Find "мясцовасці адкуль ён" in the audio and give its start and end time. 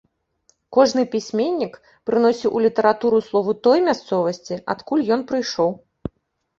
3.91-5.21